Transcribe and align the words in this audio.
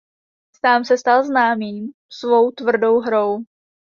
Sám 0.59 0.85
se 0.85 0.97
stal 0.97 1.25
známým 1.25 1.91
svou 2.09 2.51
tvrdou 2.51 2.99
hrou. 2.99 3.39